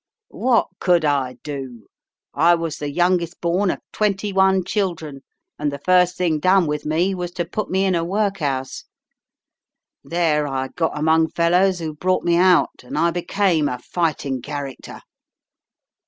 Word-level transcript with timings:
What 0.31 0.69
could 0.79 1.05
I 1.05 1.33
do? 1.43 1.85
I 2.33 2.55
was 2.55 2.77
the 2.77 2.89
youngest 2.91 3.39
born 3.39 3.69
of 3.69 3.77
twenty 3.93 4.33
one 4.33 4.63
children, 4.63 5.21
and 5.59 5.71
the 5.71 5.77
first 5.77 6.17
thing 6.17 6.39
done 6.39 6.65
with 6.65 6.87
me 6.87 7.13
was 7.13 7.29
to 7.33 7.45
put 7.45 7.69
me 7.69 7.85
in 7.85 7.93
a 7.93 8.03
workhouse. 8.03 8.85
There 10.03 10.47
I 10.47 10.69
got 10.69 10.97
among 10.97 11.29
fellows 11.29 11.77
who 11.77 11.93
brought 11.93 12.23
me 12.23 12.35
out, 12.35 12.81
and 12.81 12.97
I 12.97 13.11
became 13.11 13.69
a 13.69 13.77
fighting 13.77 14.41
character. 14.41 15.01